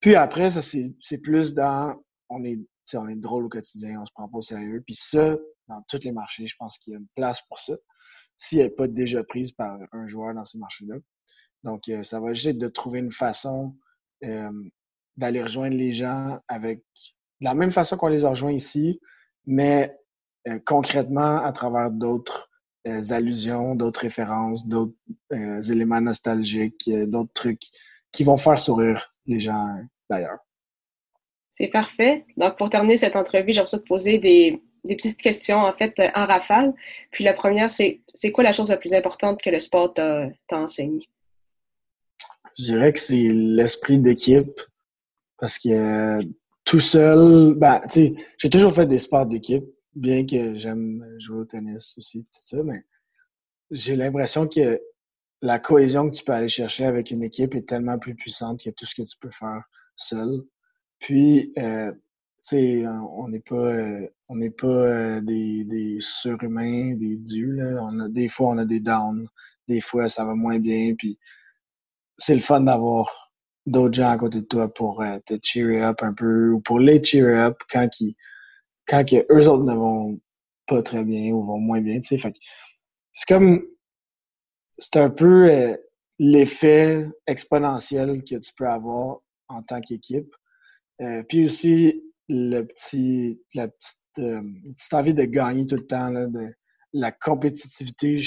Puis 0.00 0.14
après, 0.14 0.50
ça 0.50 0.62
c'est 0.62 1.18
plus 1.18 1.54
dans, 1.54 2.00
on 2.28 2.44
est, 2.44 2.60
on 2.94 3.08
est 3.08 3.16
drôle 3.16 3.46
au 3.46 3.48
quotidien, 3.48 4.00
on 4.00 4.04
se 4.04 4.12
prend 4.12 4.28
pas 4.28 4.38
au 4.38 4.42
sérieux. 4.42 4.82
Puis 4.84 4.94
ça, 4.94 5.36
dans 5.68 5.82
tous 5.88 6.04
les 6.04 6.12
marchés, 6.12 6.46
je 6.46 6.54
pense 6.58 6.78
qu'il 6.78 6.92
y 6.92 6.96
a 6.96 6.98
une 6.98 7.08
place 7.14 7.40
pour 7.48 7.58
ça 7.58 7.74
si 8.36 8.58
elle 8.58 8.66
n'est 8.66 8.70
pas 8.70 8.86
déjà 8.86 9.24
prise 9.24 9.52
par 9.52 9.78
un 9.92 10.06
joueur 10.06 10.34
dans 10.34 10.44
ces 10.44 10.58
marchés-là. 10.58 10.96
Donc, 11.64 11.88
euh, 11.88 12.02
ça 12.02 12.20
va 12.20 12.32
juste 12.32 12.46
être 12.46 12.58
de 12.58 12.68
trouver 12.68 13.00
une 13.00 13.10
façon 13.10 13.76
euh, 14.24 14.50
d'aller 15.16 15.42
rejoindre 15.42 15.76
les 15.76 15.92
gens 15.92 16.38
avec 16.48 16.78
de 17.40 17.44
la 17.44 17.54
même 17.54 17.72
façon 17.72 17.96
qu'on 17.96 18.08
les 18.08 18.24
a 18.24 18.30
rejoints 18.30 18.52
ici, 18.52 19.00
mais 19.46 19.96
euh, 20.48 20.58
concrètement 20.64 21.42
à 21.42 21.52
travers 21.52 21.90
d'autres 21.90 22.50
allusions, 23.10 23.74
d'autres 23.74 24.02
références, 24.02 24.68
d'autres 24.68 24.94
éléments 25.32 26.00
nostalgiques, 26.00 26.88
d'autres 27.08 27.32
trucs 27.32 27.62
qui 28.12 28.22
vont 28.22 28.36
faire 28.36 28.60
sourire 28.60 29.15
les 29.26 29.40
gens 29.40 29.80
d'ailleurs. 30.08 30.38
C'est 31.50 31.68
parfait. 31.68 32.24
Donc, 32.36 32.56
pour 32.58 32.70
terminer 32.70 32.96
cette 32.96 33.16
entrevue, 33.16 33.52
j'aimerais 33.52 33.70
te 33.70 33.76
poser 33.86 34.18
des, 34.18 34.62
des 34.84 34.96
petites 34.96 35.20
questions, 35.20 35.58
en 35.58 35.72
fait, 35.72 35.94
en 36.14 36.24
rafale. 36.24 36.74
Puis 37.10 37.24
la 37.24 37.32
première, 37.32 37.70
c'est 37.70 38.00
c'est 38.12 38.30
quoi 38.30 38.44
la 38.44 38.52
chose 38.52 38.70
la 38.70 38.76
plus 38.76 38.94
importante 38.94 39.40
que 39.42 39.50
le 39.50 39.60
sport 39.60 39.94
t'a 39.94 40.30
enseigné? 40.50 41.08
Je 42.58 42.64
dirais 42.64 42.92
que 42.92 42.98
c'est 42.98 43.30
l'esprit 43.32 43.98
d'équipe. 43.98 44.60
Parce 45.38 45.58
que 45.58 46.22
tout 46.64 46.80
seul, 46.80 47.54
ben, 47.54 47.80
tu 47.82 47.88
sais, 47.90 48.14
j'ai 48.38 48.50
toujours 48.50 48.72
fait 48.72 48.86
des 48.86 48.98
sports 48.98 49.26
d'équipe, 49.26 49.64
bien 49.94 50.24
que 50.24 50.54
j'aime 50.54 51.04
jouer 51.18 51.40
au 51.40 51.44
tennis 51.44 51.94
aussi, 51.98 52.24
tout 52.24 52.40
ça, 52.44 52.62
mais 52.62 52.80
j'ai 53.70 53.96
l'impression 53.96 54.48
que 54.48 54.80
la 55.42 55.58
cohésion 55.58 56.08
que 56.10 56.14
tu 56.14 56.24
peux 56.24 56.32
aller 56.32 56.48
chercher 56.48 56.86
avec 56.86 57.10
une 57.10 57.22
équipe 57.22 57.54
est 57.54 57.68
tellement 57.68 57.98
plus 57.98 58.14
puissante 58.14 58.62
que 58.62 58.70
tout 58.70 58.86
ce 58.86 58.94
que 58.94 59.02
tu 59.02 59.16
peux 59.18 59.30
faire 59.30 59.68
seul. 59.96 60.42
Puis, 60.98 61.52
euh, 61.58 61.92
sais, 62.46 62.84
on 62.86 63.28
n'est 63.28 63.40
pas, 63.40 63.56
euh, 63.56 64.08
on 64.28 64.36
n'est 64.36 64.50
pas 64.50 64.66
euh, 64.66 65.20
des, 65.20 65.64
des 65.64 65.98
surhumains, 66.00 66.94
des 66.96 67.16
dieux. 67.18 67.52
Là. 67.52 67.90
Des 68.08 68.28
fois, 68.28 68.50
on 68.50 68.58
a 68.58 68.64
des 68.64 68.80
downs. 68.80 69.28
Des 69.68 69.80
fois, 69.80 70.08
ça 70.08 70.24
va 70.24 70.34
moins 70.34 70.58
bien. 70.58 70.94
Puis 70.96 71.18
c'est 72.16 72.34
le 72.34 72.40
fun 72.40 72.60
d'avoir 72.60 73.06
d'autres 73.66 73.94
gens 73.94 74.10
à 74.10 74.16
côté 74.16 74.40
de 74.40 74.46
toi 74.46 74.72
pour 74.72 75.02
euh, 75.02 75.18
te 75.26 75.34
cheer 75.42 75.82
up 75.82 76.02
un 76.02 76.14
peu 76.14 76.50
ou 76.52 76.60
pour 76.60 76.78
les 76.78 77.02
cheer 77.02 77.36
up 77.38 77.58
quand 77.70 77.88
ils, 78.00 78.14
quand 78.86 79.04
eux 79.12 79.48
autres 79.48 79.64
ne 79.64 79.74
vont 79.74 80.20
pas 80.66 80.82
très 80.82 81.04
bien 81.04 81.32
ou 81.32 81.44
vont 81.44 81.58
moins 81.58 81.80
bien. 81.80 82.00
Fait 82.02 82.34
c'est 83.12 83.28
comme 83.28 83.62
c'est 84.78 84.96
un 84.96 85.10
peu 85.10 85.76
l'effet 86.18 87.04
exponentiel 87.26 88.22
que 88.22 88.36
tu 88.36 88.52
peux 88.56 88.68
avoir 88.68 89.20
en 89.48 89.62
tant 89.62 89.80
qu'équipe. 89.80 90.34
puis 91.28 91.44
aussi 91.44 92.02
le 92.28 92.62
petit, 92.62 93.40
la 93.54 93.68
petite, 93.68 93.98
euh, 94.18 94.42
petite, 94.76 94.94
envie 94.94 95.14
de 95.14 95.24
gagner 95.24 95.66
tout 95.66 95.76
le 95.76 95.86
temps, 95.86 96.10
là, 96.10 96.26
de 96.26 96.52
la 96.92 97.12
compétitivité, 97.12 98.20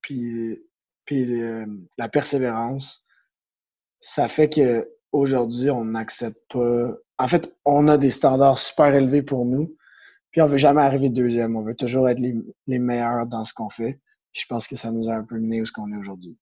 puis, 0.00 0.62
puis 1.04 1.40
euh, 1.42 1.66
la 1.98 2.08
persévérance, 2.08 3.04
ça 4.00 4.28
fait 4.28 4.48
que 4.48 4.88
aujourd'hui 5.12 5.70
on 5.70 5.84
n'accepte 5.84 6.40
pas. 6.52 6.94
En 7.18 7.28
fait, 7.28 7.52
on 7.64 7.88
a 7.88 7.98
des 7.98 8.10
standards 8.10 8.58
super 8.58 8.94
élevés 8.94 9.22
pour 9.22 9.44
nous, 9.44 9.76
puis 10.30 10.40
on 10.42 10.46
veut 10.46 10.58
jamais 10.58 10.82
arriver 10.82 11.10
deuxième. 11.10 11.56
On 11.56 11.62
veut 11.62 11.74
toujours 11.74 12.08
être 12.08 12.20
les 12.20 12.78
meilleurs 12.78 13.26
dans 13.26 13.44
ce 13.44 13.52
qu'on 13.52 13.68
fait. 13.68 14.00
Je 14.32 14.44
pense 14.48 14.66
que 14.68 14.76
ça 14.76 14.90
nous 14.90 15.08
a 15.08 15.14
un 15.14 15.24
peu 15.24 15.38
mené 15.38 15.60
où 15.60 15.66
ce 15.66 15.72
qu'on 15.72 15.92
est 15.92 15.96
aujourd'hui. 15.96 16.36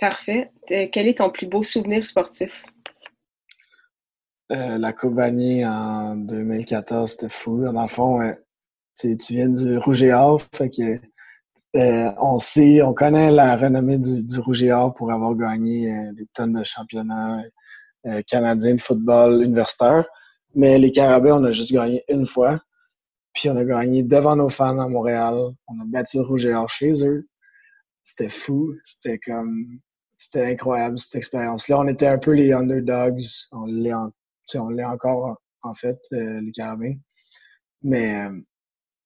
Parfait. 0.00 0.52
Euh, 0.70 0.86
quel 0.92 1.08
est 1.08 1.18
ton 1.18 1.30
plus 1.30 1.46
beau 1.46 1.62
souvenir 1.62 2.06
sportif? 2.06 2.50
Euh, 4.52 4.78
la 4.78 4.92
Coupe 4.92 5.14
Vanier 5.14 5.66
en 5.66 6.16
2014, 6.16 7.10
c'était 7.10 7.28
fou. 7.28 7.64
Dans 7.64 7.82
le 7.82 7.88
fond, 7.88 8.20
tu 8.98 9.16
viens 9.30 9.48
du 9.48 9.76
Rouge 9.78 10.02
et 10.02 10.12
Or, 10.12 10.40
fait 10.54 10.70
que 10.70 10.98
euh, 11.76 12.12
on 12.18 12.38
sait, 12.38 12.80
on 12.82 12.94
connaît 12.94 13.30
la 13.30 13.56
renommée 13.56 13.98
du, 13.98 14.24
du 14.24 14.38
Rouge 14.38 14.62
et 14.62 14.72
Or 14.72 14.94
pour 14.94 15.10
avoir 15.10 15.34
gagné 15.34 15.90
des 16.12 16.26
tonnes 16.32 16.58
de 16.58 16.64
championnats 16.64 17.42
canadiens 18.26 18.74
de 18.74 18.80
football 18.80 19.42
universitaire. 19.42 20.06
Mais 20.54 20.78
les 20.78 20.92
Carabins, 20.92 21.40
on 21.40 21.44
a 21.44 21.52
juste 21.52 21.72
gagné 21.72 22.02
une 22.08 22.24
fois. 22.24 22.58
Puis 23.38 23.48
on 23.48 23.56
a 23.56 23.64
gagné 23.64 24.02
devant 24.02 24.34
nos 24.34 24.48
fans 24.48 24.80
à 24.80 24.88
Montréal. 24.88 25.36
On 25.68 25.80
a 25.80 25.84
battu 25.86 26.18
Rouge 26.18 26.44
et 26.44 26.54
Or 26.54 26.68
chez 26.68 27.04
eux. 27.06 27.28
C'était 28.02 28.28
fou. 28.28 28.72
C'était 28.82 29.18
comme 29.18 29.78
c'était 30.18 30.44
incroyable 30.46 30.98
cette 30.98 31.14
expérience-là. 31.14 31.78
On 31.78 31.86
était 31.86 32.08
un 32.08 32.18
peu 32.18 32.32
les 32.32 32.52
underdogs. 32.52 33.22
On 33.52 33.66
l'est 33.66 33.94
encore, 34.84 35.40
en 35.62 35.72
fait, 35.72 35.98
euh, 36.14 36.40
les 36.40 36.50
Carabins. 36.50 36.96
Mais, 37.82 38.26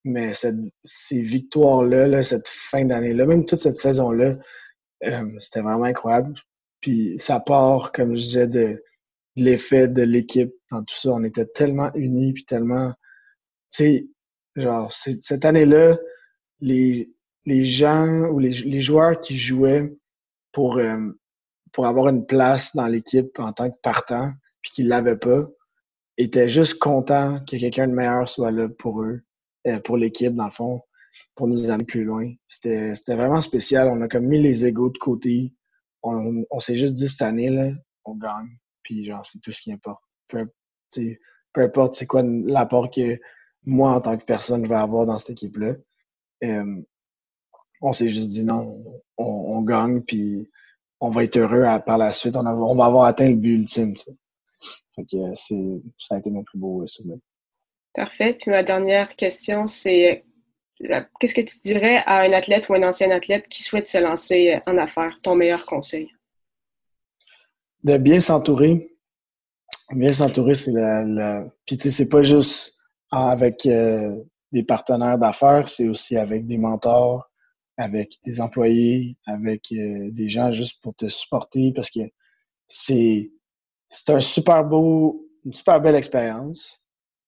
mais 0.03 0.33
ces 0.33 1.21
victoires-là, 1.21 2.23
cette 2.23 2.47
fin 2.47 2.85
d'année-là, 2.85 3.27
même 3.27 3.45
toute 3.45 3.59
cette 3.59 3.77
saison-là, 3.77 4.35
euh, 5.05 5.39
c'était 5.41 5.61
vraiment 5.61 5.83
incroyable. 5.83 6.33
Puis 6.81 7.19
ça 7.19 7.39
part, 7.39 7.91
comme 7.91 8.15
je 8.15 8.21
disais, 8.21 8.47
de, 8.47 8.83
l'effet 9.35 9.87
de 9.87 10.01
l'équipe 10.01 10.55
dans 10.71 10.83
tout 10.83 10.95
ça. 10.95 11.11
On 11.11 11.23
était 11.23 11.45
tellement 11.45 11.91
unis, 11.93 12.33
puis 12.33 12.45
tellement... 12.45 12.93
Tu 13.71 13.83
sais, 13.83 14.07
genre, 14.55 14.91
cette 14.91 15.45
année-là, 15.45 15.97
les, 16.59 17.13
les 17.45 17.65
gens 17.65 18.29
ou 18.29 18.39
les, 18.39 18.51
les 18.51 18.81
joueurs 18.81 19.19
qui 19.19 19.37
jouaient 19.37 19.93
pour, 20.51 20.77
euh, 20.77 20.99
pour 21.71 21.87
avoir 21.87 22.09
une 22.09 22.25
place 22.25 22.75
dans 22.75 22.87
l'équipe 22.87 23.37
en 23.39 23.51
tant 23.51 23.69
que 23.69 23.77
partant, 23.81 24.31
puis 24.61 24.71
qu'ils 24.71 24.87
l'avaient 24.87 25.17
pas, 25.17 25.47
étaient 26.17 26.49
juste 26.49 26.79
contents 26.79 27.39
que 27.39 27.57
quelqu'un 27.57 27.87
de 27.87 27.93
meilleur 27.93 28.29
soit 28.29 28.51
là 28.51 28.69
pour 28.69 29.01
eux, 29.03 29.21
euh, 29.67 29.79
pour 29.79 29.97
l'équipe, 29.97 30.35
dans 30.35 30.45
le 30.45 30.51
fond, 30.51 30.81
pour 31.35 31.47
nous 31.47 31.69
amener 31.69 31.85
plus 31.85 32.03
loin. 32.03 32.31
C'était 32.47 32.93
vraiment 33.09 33.41
spécial. 33.41 33.87
On 33.87 34.01
a 34.01 34.07
comme 34.07 34.25
mis 34.25 34.39
les 34.39 34.65
égaux 34.65 34.89
de 34.89 34.97
côté. 34.97 35.53
On, 36.01 36.43
on 36.49 36.59
s'est 36.59 36.75
juste 36.75 36.95
dit 36.95 37.09
cette 37.09 37.21
année, 37.21 37.49
là, 37.49 37.71
on 38.05 38.15
gagne. 38.15 38.57
Puis 38.83 39.05
genre, 39.05 39.25
c'est 39.25 39.39
tout 39.39 39.51
ce 39.51 39.61
qui 39.61 39.71
importe. 39.71 40.01
Peu, 40.27 40.47
peu 40.91 41.61
importe 41.61 41.95
c'est 41.95 42.05
quoi 42.05 42.23
l'apport 42.23 42.89
que 42.91 43.17
moi, 43.65 43.93
en 43.93 44.01
tant 44.01 44.17
que 44.17 44.25
personne, 44.25 44.63
je 44.63 44.69
vais 44.69 44.75
avoir 44.75 45.05
dans 45.05 45.17
cette 45.17 45.31
équipe-là. 45.31 45.73
Euh, 46.43 46.81
on 47.81 47.93
s'est 47.93 48.09
juste 48.09 48.29
dit 48.29 48.45
non, 48.45 48.81
on, 49.17 49.57
on, 49.57 49.61
gagne, 49.61 50.01
puis 50.01 50.49
on 50.99 51.09
va 51.09 51.23
être 51.23 51.37
heureux 51.37 51.65
par 51.85 51.97
la 51.97 52.11
suite. 52.11 52.35
On, 52.35 52.45
on 52.45 52.75
va 52.75 52.85
avoir 52.85 53.05
atteint 53.05 53.29
le 53.29 53.35
but 53.35 53.55
ultime. 53.55 53.95
Fait 54.95 55.03
que 55.03 55.33
c'est, 55.33 55.81
ça 55.97 56.15
a 56.15 56.19
été 56.19 56.29
mon 56.29 56.43
plus 56.43 56.57
beau 56.57 56.85
souvenir. 56.87 57.17
Parfait. 57.93 58.37
Puis 58.39 58.51
ma 58.51 58.63
dernière 58.63 59.15
question, 59.15 59.67
c'est 59.67 60.23
euh, 60.89 61.01
qu'est-ce 61.19 61.33
que 61.33 61.41
tu 61.41 61.57
dirais 61.63 61.97
à 62.05 62.21
un 62.21 62.33
athlète 62.33 62.69
ou 62.69 62.73
un 62.73 62.83
ancien 62.83 63.11
athlète 63.11 63.47
qui 63.47 63.63
souhaite 63.63 63.87
se 63.87 63.97
lancer 63.97 64.59
en 64.65 64.77
affaires? 64.77 65.15
Ton 65.21 65.35
meilleur 65.35 65.65
conseil? 65.65 66.09
De 67.83 67.97
bien 67.97 68.19
s'entourer. 68.19 68.89
Bien 69.91 70.11
s'entourer, 70.11 70.53
c'est 70.53 70.71
la, 70.71 71.03
la... 71.03 71.45
Puis 71.65 71.77
tu 71.77 71.83
sais, 71.83 71.91
c'est 71.91 72.09
pas 72.09 72.23
juste 72.23 72.77
avec 73.13 73.65
euh, 73.65 74.23
des 74.51 74.63
partenaires 74.63 75.17
d'affaires, 75.17 75.67
c'est 75.67 75.87
aussi 75.87 76.17
avec 76.17 76.47
des 76.47 76.57
mentors, 76.57 77.29
avec 77.77 78.17
des 78.25 78.41
employés, 78.41 79.17
avec 79.25 79.71
euh, 79.71 80.11
des 80.11 80.29
gens 80.29 80.51
juste 80.51 80.81
pour 80.81 80.95
te 80.95 81.07
supporter 81.07 81.73
parce 81.75 81.89
que 81.89 82.01
c'est 82.67 83.31
c'est 83.89 84.09
un 84.09 84.19
super 84.19 84.65
beau, 84.65 85.29
une 85.45 85.53
super 85.53 85.79
belle 85.79 85.95
expérience. 85.95 86.81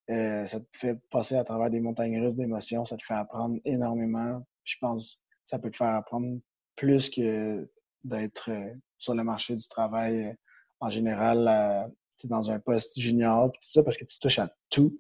Euh, 0.09 0.45
ça 0.45 0.59
te 0.59 0.65
fait 0.75 0.97
passer 1.11 1.35
à 1.35 1.43
travers 1.43 1.69
des 1.69 1.79
montagnes 1.79 2.19
russes 2.19 2.35
d'émotions, 2.35 2.85
ça 2.85 2.97
te 2.97 3.03
fait 3.03 3.13
apprendre 3.13 3.57
énormément. 3.65 4.41
Je 4.63 4.75
pense 4.81 5.15
que 5.15 5.21
ça 5.45 5.59
peut 5.59 5.69
te 5.69 5.77
faire 5.77 5.93
apprendre 5.93 6.39
plus 6.75 7.09
que 7.09 7.69
d'être 8.03 8.49
euh, 8.49 8.73
sur 8.97 9.13
le 9.13 9.23
marché 9.23 9.55
du 9.55 9.67
travail 9.67 10.25
euh, 10.25 10.33
en 10.79 10.89
général, 10.89 11.47
euh, 11.47 11.87
dans 12.25 12.49
un 12.49 12.59
poste 12.59 12.99
junior, 12.99 13.51
tout 13.51 13.59
ça, 13.61 13.83
parce 13.83 13.97
que 13.97 14.05
tu 14.05 14.17
touches 14.19 14.39
à 14.39 14.49
tout. 14.69 14.97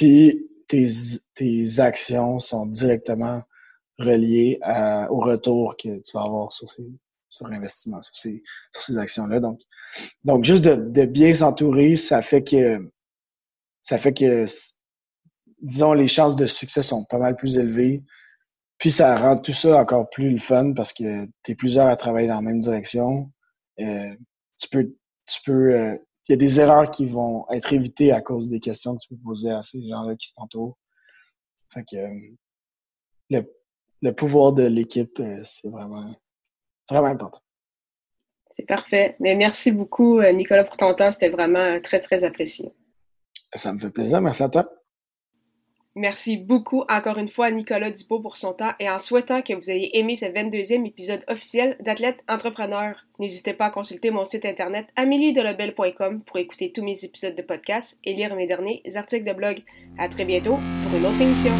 Puis 0.00 0.48
tes, 0.66 0.88
tes 1.34 1.78
actions 1.78 2.38
sont 2.38 2.64
directement 2.64 3.42
reliées 3.98 4.58
au 5.10 5.20
retour 5.20 5.76
que 5.76 5.98
tu 5.98 6.12
vas 6.14 6.22
avoir 6.22 6.52
sur 6.52 6.70
ces, 6.70 6.86
surinvestissement 7.28 8.00
sur 8.00 8.16
ces, 8.16 8.42
sur 8.72 8.80
ces 8.80 8.96
actions-là. 8.96 9.40
Donc, 9.40 9.60
donc 10.24 10.46
juste 10.46 10.64
de, 10.64 10.76
de 10.76 11.04
bien 11.04 11.34
s'entourer, 11.34 11.96
ça 11.96 12.22
fait 12.22 12.42
que 12.42 12.90
ça 13.82 13.98
fait 13.98 14.14
que 14.14 14.46
disons 15.60 15.92
les 15.92 16.08
chances 16.08 16.34
de 16.34 16.46
succès 16.46 16.80
sont 16.80 17.04
pas 17.04 17.18
mal 17.18 17.36
plus 17.36 17.58
élevées. 17.58 18.02
Puis 18.78 18.90
ça 18.90 19.18
rend 19.18 19.36
tout 19.36 19.52
ça 19.52 19.78
encore 19.78 20.08
plus 20.08 20.30
le 20.30 20.38
fun 20.38 20.72
parce 20.72 20.94
que 20.94 21.26
tu 21.42 21.52
es 21.52 21.54
plusieurs 21.54 21.88
à 21.88 21.96
travailler 21.96 22.28
dans 22.28 22.36
la 22.36 22.40
même 22.40 22.60
direction. 22.60 23.30
Euh, 23.80 24.14
tu 24.56 24.66
peux 24.70 24.94
tu 25.26 25.40
peux 25.44 25.74
euh, 25.74 25.98
il 26.30 26.34
y 26.34 26.34
a 26.34 26.36
des 26.36 26.60
erreurs 26.60 26.92
qui 26.92 27.06
vont 27.06 27.44
être 27.50 27.72
évitées 27.72 28.12
à 28.12 28.20
cause 28.20 28.48
des 28.48 28.60
questions 28.60 28.94
que 28.96 29.02
tu 29.02 29.08
peux 29.08 29.20
poser 29.20 29.50
à 29.50 29.64
ces 29.64 29.84
gens-là 29.88 30.14
qui 30.14 30.32
t'entourent. 30.32 30.78
Fait 31.74 31.82
que 31.82 31.96
euh, 31.96 32.36
le, 33.30 33.42
le 34.00 34.12
pouvoir 34.12 34.52
de 34.52 34.62
l'équipe, 34.62 35.18
euh, 35.18 35.40
c'est 35.42 35.68
vraiment, 35.68 36.06
vraiment 36.88 37.08
important. 37.08 37.40
C'est 38.48 38.64
parfait. 38.64 39.16
Mais 39.18 39.34
merci 39.34 39.72
beaucoup, 39.72 40.20
euh, 40.20 40.30
Nicolas, 40.30 40.62
pour 40.62 40.76
ton 40.76 40.94
temps. 40.94 41.10
C'était 41.10 41.30
vraiment 41.30 41.80
très, 41.80 41.98
très 41.98 42.22
apprécié. 42.22 42.72
Ça 43.52 43.72
me 43.72 43.78
fait 43.78 43.90
plaisir. 43.90 44.20
Merci 44.20 44.44
à 44.44 44.48
toi. 44.48 44.72
Merci 45.96 46.36
beaucoup 46.36 46.84
encore 46.88 47.18
une 47.18 47.28
fois 47.28 47.46
à 47.46 47.50
Nicolas 47.50 47.90
Dupont 47.90 48.22
pour 48.22 48.36
son 48.36 48.52
temps 48.52 48.72
et 48.78 48.88
en 48.88 49.00
souhaitant 49.00 49.42
que 49.42 49.54
vous 49.54 49.70
ayez 49.70 49.98
aimé 49.98 50.14
ce 50.14 50.26
22e 50.26 50.86
épisode 50.86 51.24
officiel 51.26 51.76
d'Athlète 51.80 52.22
Entrepreneur. 52.28 52.94
N'hésitez 53.18 53.54
pas 53.54 53.66
à 53.66 53.70
consulter 53.70 54.10
mon 54.10 54.24
site 54.24 54.44
internet 54.44 54.86
ameliedelobel.com 54.94 56.22
pour 56.22 56.38
écouter 56.38 56.70
tous 56.72 56.84
mes 56.84 57.04
épisodes 57.04 57.34
de 57.34 57.42
podcast 57.42 57.98
et 58.04 58.14
lire 58.14 58.36
mes 58.36 58.46
derniers 58.46 58.82
articles 58.94 59.28
de 59.28 59.32
blog. 59.32 59.62
À 59.98 60.08
très 60.08 60.24
bientôt 60.24 60.58
pour 60.84 60.94
une 60.96 61.06
autre 61.06 61.20
émission. 61.20 61.52